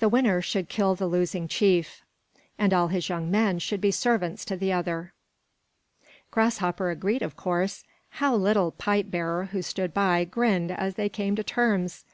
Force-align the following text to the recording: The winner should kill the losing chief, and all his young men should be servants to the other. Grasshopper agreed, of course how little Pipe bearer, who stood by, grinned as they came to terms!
The 0.00 0.08
winner 0.08 0.42
should 0.42 0.68
kill 0.68 0.96
the 0.96 1.06
losing 1.06 1.46
chief, 1.46 2.02
and 2.58 2.74
all 2.74 2.88
his 2.88 3.08
young 3.08 3.30
men 3.30 3.60
should 3.60 3.80
be 3.80 3.92
servants 3.92 4.44
to 4.46 4.56
the 4.56 4.72
other. 4.72 5.12
Grasshopper 6.32 6.90
agreed, 6.90 7.22
of 7.22 7.36
course 7.36 7.84
how 8.18 8.34
little 8.34 8.72
Pipe 8.72 9.12
bearer, 9.12 9.44
who 9.52 9.62
stood 9.62 9.94
by, 9.94 10.24
grinned 10.24 10.72
as 10.72 10.96
they 10.96 11.08
came 11.08 11.36
to 11.36 11.44
terms! 11.44 12.04